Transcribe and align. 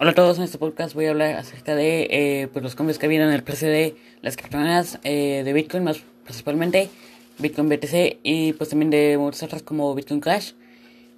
Hola 0.00 0.12
a 0.12 0.14
todos, 0.14 0.38
en 0.38 0.44
este 0.44 0.58
podcast 0.58 0.94
voy 0.94 1.06
a 1.06 1.10
hablar 1.10 1.34
acerca 1.34 1.74
de 1.74 2.06
eh, 2.08 2.48
pues 2.52 2.62
los 2.62 2.76
cambios 2.76 3.00
que 3.00 3.06
habido 3.06 3.24
en 3.24 3.32
el 3.32 3.42
precio 3.42 3.68
de 3.68 3.96
las 4.22 4.36
criptomonedas 4.36 5.00
eh, 5.02 5.42
de 5.44 5.52
Bitcoin, 5.52 5.82
más 5.82 6.00
principalmente 6.22 6.88
Bitcoin 7.38 7.68
BTC 7.68 8.18
y 8.22 8.52
pues 8.52 8.70
también 8.70 8.90
de 8.90 9.18
muchas 9.18 9.42
otras 9.42 9.64
como 9.64 9.92
Bitcoin 9.96 10.20
Cash. 10.20 10.52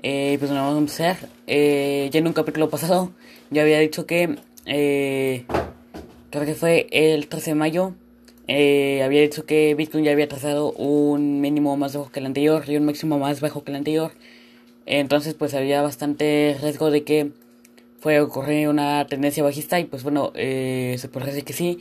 Eh, 0.02 0.36
pues 0.38 0.50
bueno, 0.50 0.64
vamos 0.64 0.76
a 0.76 0.78
empezar. 0.78 1.28
Eh, 1.46 2.08
ya 2.10 2.20
en 2.20 2.26
un 2.28 2.32
capítulo 2.32 2.70
pasado 2.70 3.12
ya 3.50 3.60
había 3.60 3.78
dicho 3.80 4.06
que 4.06 4.38
creo 4.64 6.46
que 6.46 6.54
fue 6.54 6.86
el 6.90 7.28
13 7.28 7.50
de 7.50 7.54
mayo. 7.56 7.92
había 8.48 9.20
dicho 9.20 9.44
que 9.44 9.74
Bitcoin 9.74 10.04
ya 10.04 10.12
había 10.12 10.26
trazado 10.26 10.72
un 10.72 11.42
mínimo 11.42 11.76
más 11.76 11.94
bajo 11.94 12.10
que 12.10 12.20
el 12.20 12.24
anterior 12.24 12.64
y 12.66 12.78
un 12.78 12.86
máximo 12.86 13.18
más 13.18 13.42
bajo 13.42 13.62
que 13.62 13.72
el 13.72 13.76
anterior. 13.76 14.12
Entonces 14.86 15.34
pues 15.34 15.52
había 15.52 15.82
bastante 15.82 16.56
riesgo 16.62 16.90
de 16.90 17.04
que 17.04 17.32
fue 18.00 18.18
ocurrir 18.20 18.68
una 18.68 19.06
tendencia 19.06 19.42
bajista 19.42 19.78
y 19.78 19.84
pues 19.84 20.02
bueno, 20.02 20.32
eh, 20.34 20.96
se 20.98 21.08
puede 21.08 21.26
decir 21.26 21.44
que 21.44 21.52
sí. 21.52 21.80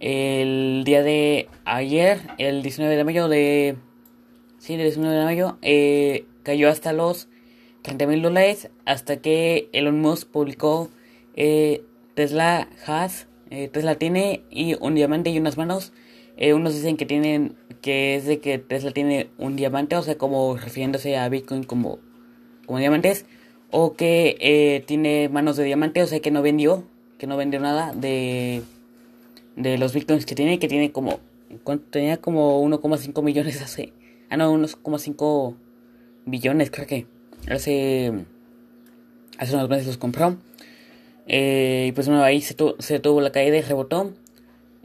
El 0.00 0.82
día 0.84 1.02
de 1.02 1.48
ayer, 1.64 2.20
el 2.36 2.62
19 2.62 2.94
de 2.94 3.04
mayo 3.04 3.28
de... 3.28 3.76
Sí, 4.58 4.74
el 4.74 4.82
19 4.82 5.16
de 5.16 5.24
mayo, 5.24 5.58
eh, 5.62 6.26
cayó 6.42 6.68
hasta 6.68 6.92
los 6.92 7.28
30 7.82 8.06
mil 8.06 8.20
dólares 8.20 8.68
hasta 8.84 9.16
que 9.16 9.70
Elon 9.72 9.98
Musk 10.00 10.28
publicó 10.28 10.90
eh, 11.34 11.82
Tesla 12.14 12.68
has, 12.86 13.26
Tesla 13.72 13.94
tiene 13.94 14.42
y 14.50 14.74
un 14.74 14.94
diamante 14.94 15.30
y 15.30 15.38
unas 15.38 15.56
manos. 15.56 15.92
unos 16.54 16.74
dicen 16.74 16.96
que 16.96 17.06
tienen 17.06 17.56
que 17.80 18.16
es 18.16 18.26
de 18.26 18.40
que 18.40 18.58
Tesla 18.58 18.90
tiene 18.90 19.30
un 19.38 19.56
diamante, 19.56 19.96
o 19.96 20.02
sea, 20.02 20.18
como 20.18 20.56
refiriéndose 20.56 21.16
a 21.16 21.28
Bitcoin 21.28 21.62
como, 21.62 22.00
como 22.66 22.78
diamantes 22.78 23.24
o 23.78 23.94
que 23.94 24.38
eh, 24.40 24.82
tiene 24.86 25.28
manos 25.28 25.58
de 25.58 25.64
diamante, 25.64 26.02
o 26.02 26.06
sea 26.06 26.20
que 26.20 26.30
no 26.30 26.40
vendió, 26.40 26.84
que 27.18 27.26
no 27.26 27.36
vendió 27.36 27.60
nada 27.60 27.92
de, 27.92 28.62
de 29.54 29.76
los 29.76 29.92
bitcoins 29.92 30.24
que 30.24 30.34
tiene, 30.34 30.58
que 30.58 30.66
tiene 30.66 30.92
como, 30.92 31.20
¿cuánto? 31.62 31.84
tenía 31.90 32.16
como 32.16 32.64
1,5 32.66 33.22
millones 33.22 33.60
hace, 33.60 33.92
ah 34.30 34.38
no, 34.38 34.50
1,5 34.54 35.56
billones 36.24 36.70
creo 36.70 36.86
que, 36.86 37.06
hace, 37.50 38.14
hace 39.36 39.54
unos 39.54 39.68
meses 39.68 39.88
los 39.88 39.98
compró. 39.98 40.38
Eh, 41.28 41.88
y 41.88 41.92
pues 41.92 42.06
bueno, 42.08 42.22
ahí 42.22 42.40
se, 42.40 42.56
se 42.78 42.98
tuvo 42.98 43.20
la 43.20 43.30
caída 43.30 43.58
y 43.58 43.60
rebotó. 43.60 44.14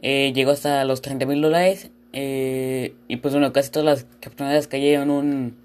Eh, 0.02 0.32
llegó 0.34 0.50
hasta 0.50 0.84
los 0.84 1.00
30 1.00 1.24
mil 1.24 1.40
dólares. 1.40 1.90
y 2.12 3.16
pues 3.22 3.32
bueno, 3.32 3.54
casi 3.54 3.70
todas 3.70 3.86
las 3.86 4.06
criptomonedas 4.20 4.66
cayeron 4.66 5.08
un 5.08 5.61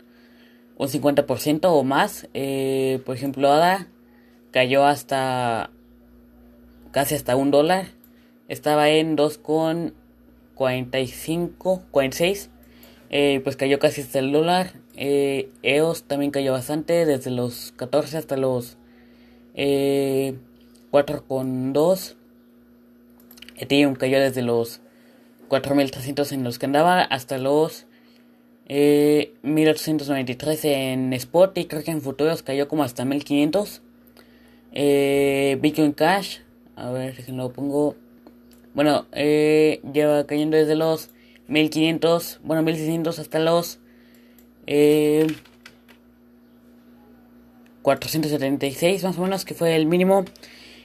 un 0.78 0.88
50% 0.88 1.66
o 1.66 1.84
más. 1.84 2.28
Eh, 2.34 3.02
por 3.06 3.16
ejemplo, 3.16 3.52
ADA 3.52 3.88
cayó 4.52 4.86
hasta 4.86 5.72
casi 6.92 7.16
hasta 7.16 7.36
un 7.36 7.52
dólar. 7.52 7.88
Estaba 8.48 8.90
en 8.90 9.18
2,45, 9.18 11.82
46. 11.92 12.50
Eh, 13.10 13.40
pues 13.44 13.56
cayó 13.56 13.80
casi 13.80 14.02
hasta 14.02 14.20
el 14.20 14.32
dólar. 14.32 14.74
Eh, 14.96 15.50
EOS 15.64 16.04
también 16.04 16.32
cayó 16.32 16.52
bastante, 16.54 17.06
desde 17.06 17.32
los 17.32 17.74
14 17.76 18.18
hasta 18.18 18.38
los 18.38 18.78
eh, 19.54 20.36
4,2. 20.92 22.16
Ethereum 23.56 23.96
cayó 23.96 24.20
desde 24.20 24.44
los 24.44 24.82
4.300 25.50 26.32
en 26.32 26.44
los 26.44 26.60
que 26.60 26.68
andaba 26.68 27.02
hasta 27.02 27.38
los 27.38 27.87
eh, 28.70 29.34
1893 29.44 30.66
en 30.66 31.14
Spot 31.14 31.58
y 31.58 31.66
creo 31.66 31.84
que 31.84 31.92
en 31.92 32.02
futuros 32.02 32.44
cayó 32.44 32.68
como 32.68 32.84
hasta 32.84 33.06
1500. 33.06 33.82
Eh, 34.74 35.58
Bitcoin 35.62 35.94
Cash, 35.94 36.40
a 36.76 36.92
ver 36.92 37.16
si 37.16 37.32
lo 37.32 37.52
pongo. 37.52 37.96
Bueno, 38.74 39.08
eh, 39.14 39.82
lleva 39.92 40.26
cayendo 40.28 40.58
desde 40.58 40.76
los 40.76 41.10
1500, 41.48 42.42
bueno, 42.44 42.62
1600 42.62 43.20
hasta 43.20 43.40
los 43.40 43.80
eh, 44.68 45.28
476 47.82 49.04
más 49.04 49.18
o 49.18 49.22
menos, 49.22 49.46
que 49.46 49.54
fue 49.54 49.76
el 49.76 49.86
mínimo. 49.86 50.26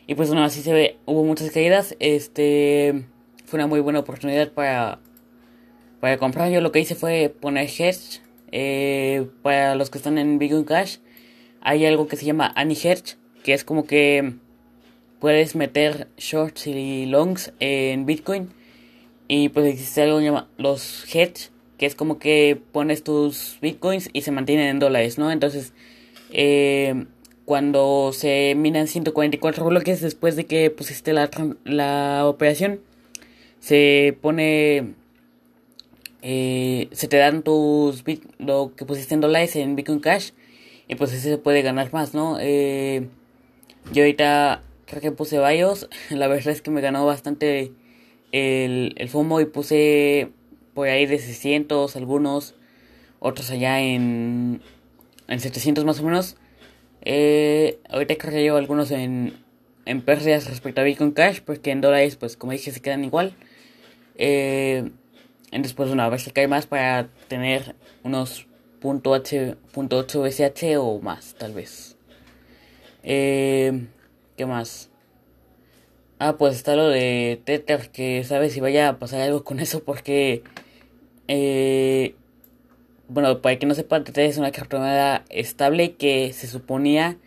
Y 0.07 0.15
pues 0.15 0.29
bueno, 0.29 0.45
así 0.45 0.63
se 0.63 0.73
ve, 0.73 0.99
hubo 1.05 1.25
muchas 1.25 1.51
caídas. 1.51 1.97
Este 1.99 3.05
fue 3.45 3.59
una 3.59 3.67
muy 3.67 3.81
buena 3.81 3.99
oportunidad 3.99 4.53
para 4.53 5.01
para 6.03 6.19
comprar 6.19 6.51
yo 6.51 6.61
lo 6.61 6.73
que 6.73 6.81
hice 6.81 6.97
fue 6.97 7.33
poner 7.41 7.69
hedge. 7.69 8.23
Eh, 8.51 9.29
para 9.43 9.77
los 9.77 9.89
que 9.89 9.99
están 9.99 10.19
en 10.19 10.41
Bitcoin 10.41 10.65
Cash, 10.65 10.97
hay 11.61 11.87
algo 11.87 12.09
que 12.09 12.17
se 12.17 12.25
llama 12.25 12.53
Annie 12.57 12.75
Hedge, 12.75 13.15
que 13.45 13.55
es 13.55 13.63
como 13.63 13.87
que 13.87 14.33
puedes 15.21 15.55
meter 15.55 16.09
shorts 16.17 16.67
y 16.67 17.07
longs 17.07 17.53
en 17.61 18.05
Bitcoin. 18.05 18.49
Y 19.29 19.51
pues 19.51 19.65
existe 19.67 20.03
algo 20.03 20.17
que 20.17 20.23
se 20.23 20.27
llama 20.27 20.49
los 20.57 21.05
hedge, 21.15 21.51
que 21.79 21.87
es 21.87 21.95
como 21.95 22.19
que 22.19 22.61
pones 22.73 23.05
tus 23.05 23.59
Bitcoins 23.63 24.11
y 24.13 24.23
se 24.23 24.33
mantienen 24.33 24.67
en 24.67 24.79
dólares, 24.81 25.19
¿no? 25.19 25.31
Entonces, 25.31 25.73
eh, 26.33 27.05
cuando 27.45 28.13
se 28.13 28.57
minan 28.57 28.89
144 28.89 29.65
bloques 29.67 30.01
después 30.01 30.35
de 30.35 30.47
que 30.47 30.69
pusiste 30.71 31.13
la, 31.13 31.31
la 31.63 32.27
operación, 32.27 32.81
se 33.61 34.19
pone 34.21 34.97
eh, 36.23 36.89
se 36.93 37.09
te 37.09 37.17
dan 37.17 37.43
tus 37.43 38.05
lo 38.39 38.73
que 38.77 38.85
pusiste 38.85 39.15
en 39.15 39.21
dólares 39.21 39.57
en 39.57 39.75
Bitcoin 39.75 39.99
Cash 39.99 40.31
y 40.87 40.95
pues 40.95 41.13
así 41.13 41.21
se 41.21 41.37
puede 41.37 41.63
ganar 41.63 41.93
más, 41.93 42.15
¿no? 42.15 42.39
Eh, 42.41 43.09
yo 43.93 44.05
ahorita 44.05 44.63
creo 44.87 45.03
que 45.03 45.11
puse 45.11 45.39
varios, 45.39 45.89
la 46.11 46.29
verdad 46.29 46.49
es 46.53 46.63
que 46.63 46.71
me 46.71 46.81
ganó 46.81 47.05
bastante 47.05 47.73
el, 48.31 48.95
el 48.97 49.09
FOMO 49.09 49.41
y 49.41 49.47
puse 49.47 50.31
por 50.75 50.89
ahí 50.89 51.07
de 51.07 51.19
600 51.19 51.97
algunos, 51.97 52.55
otros 53.19 53.51
allá 53.51 53.81
en, 53.81 54.63
en 55.29 55.41
700 55.41 55.85
más 55.85 55.99
o 56.01 56.05
menos. 56.05 56.37
Eh, 57.05 57.81
ahorita 57.91 58.15
creo 58.17 58.33
que 58.33 58.43
llevo 58.43 58.59
algunos 58.59 58.93
en, 58.93 59.35
en 59.87 60.03
pérdidas 60.03 60.49
respecto 60.49 60.81
a 60.81 60.85
Bitcoin 60.85 61.11
Cash 61.11 61.41
porque 61.45 61.73
en 61.73 61.81
dólares 61.81 62.15
pues 62.15 62.37
como 62.37 62.53
dije 62.53 62.71
se 62.71 62.81
quedan 62.81 63.05
igual. 63.05 63.35
Después 65.61 65.91
una 65.91 66.09
vez 66.09 66.25
que 66.25 66.31
cae 66.31 66.49
más 66.49 66.67
para 66.67 67.09
tener 67.29 67.75
unos 68.03 68.47
.8 68.81 70.27
SH 70.27 70.77
o 70.79 71.01
más, 71.01 71.35
tal 71.35 71.53
vez. 71.53 71.97
Eh, 73.03 73.87
¿Qué 74.37 74.47
más? 74.47 74.91
Ah, 76.19 76.37
pues 76.39 76.57
está 76.57 76.77
lo 76.77 76.89
de 76.89 77.41
Tether, 77.45 77.91
que 77.91 78.25
sabes 78.25 78.53
si 78.53 78.61
vaya 78.61 78.89
a 78.89 78.99
pasar 78.99 79.21
algo 79.21 79.45
con 79.45 79.61
eso 79.61 79.83
porque... 79.85 80.43
Eh, 81.29 82.15
bueno, 83.09 83.43
para 83.43 83.59
que 83.59 83.67
no 83.67 83.75
sepa, 83.75 84.03
Tether 84.03 84.25
es 84.27 84.39
una 84.39 84.53
criptomoneda 84.53 85.25
estable 85.29 85.95
que 85.95 86.33
se 86.33 86.47
suponía 86.47 87.19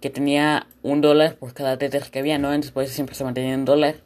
que 0.00 0.10
tenía 0.10 0.66
un 0.82 1.00
dólar 1.00 1.36
por 1.36 1.52
cada 1.54 1.78
Tether 1.78 2.04
que 2.10 2.18
había, 2.18 2.38
¿no? 2.38 2.48
Entonces 2.48 2.72
por 2.72 2.84
eso 2.84 2.94
siempre 2.94 3.14
se 3.14 3.24
mantenía 3.24 3.54
en 3.54 3.64
dólar 3.64 3.96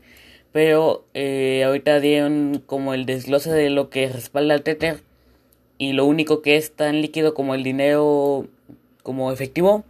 pero 0.54 1.04
eh, 1.14 1.64
ahorita 1.64 1.98
dieron 1.98 2.62
como 2.64 2.94
el 2.94 3.06
desglose 3.06 3.50
de 3.50 3.70
lo 3.70 3.90
que 3.90 4.08
respalda 4.08 4.54
el 4.54 4.62
Tether 4.62 5.02
y 5.78 5.94
lo 5.94 6.04
único 6.04 6.42
que 6.42 6.54
es 6.56 6.70
tan 6.70 7.02
líquido 7.02 7.34
como 7.34 7.56
el 7.56 7.64
dinero 7.64 8.46
como 9.02 9.32
efectivo 9.32 9.84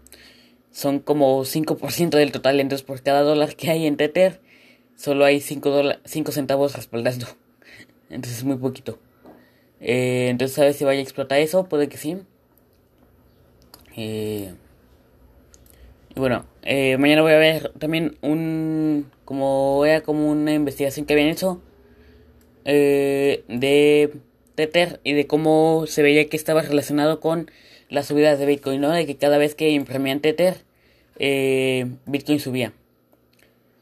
son 0.71 1.01
como 1.01 1.45
5% 1.45 2.17
del 2.17 2.33
total, 2.33 2.61
entonces 2.61 2.83
por 2.83 3.03
cada 3.03 3.21
dólar 3.21 3.57
que 3.57 3.71
hay 3.71 3.87
en 3.87 3.99
Tether 3.99 4.41
solo 4.97 5.27
hay 5.27 5.43
5, 5.43 5.97
5 6.03 6.33
centavos 6.33 6.75
respaldando, 6.75 7.27
entonces 8.09 8.39
es 8.39 8.45
muy 8.45 8.57
poquito. 8.57 8.99
Eh, 9.83 10.29
entonces, 10.31 10.57
¿sabes 10.57 10.77
si 10.77 10.85
vaya 10.87 11.01
a 11.01 11.03
explotar 11.03 11.41
eso? 11.41 11.69
Puede 11.69 11.91
que 11.91 11.99
sí. 11.99 12.17
Eh, 13.99 14.55
bueno, 16.17 16.47
eh, 16.63 16.97
mañana 16.99 17.23
voy 17.23 17.33
a 17.33 17.39
ver 17.39 17.73
también 17.79 18.17
un. 18.23 19.11
Como 19.25 19.85
era 19.85 20.03
como 20.03 20.31
una 20.31 20.55
investigación 20.55 21.07
que 21.07 21.15
habían 21.15 21.29
hecho. 21.29 21.61
Eh, 22.65 23.45
de 23.49 24.13
Tether 24.55 25.01
y 25.05 25.13
de 25.13 25.27
cómo 25.27 25.85
se 25.87 26.03
veía 26.03 26.29
que 26.29 26.37
estaba 26.37 26.63
relacionado 26.63 27.21
con 27.21 27.51
las 27.91 28.07
subidas 28.07 28.39
de 28.39 28.47
Bitcoin, 28.47 28.81
¿no? 28.81 28.91
De 28.91 29.07
que 29.07 29.17
cada 29.17 29.37
vez 29.37 29.55
que 29.55 29.71
imprimían 29.71 30.21
Tether, 30.21 30.65
eh, 31.19 31.87
Bitcoin 32.07 32.41
subía. 32.41 32.73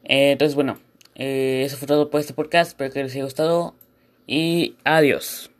entonces, 0.04 0.54
bueno, 0.54 0.78
eso 1.14 1.76
fue 1.76 1.86
todo 1.86 2.10
por 2.10 2.20
este 2.20 2.34
podcast. 2.34 2.70
Espero 2.70 2.92
que 2.92 3.02
les 3.04 3.14
haya 3.14 3.24
gustado. 3.24 3.74
Y 4.26 4.76
adiós. 4.84 5.51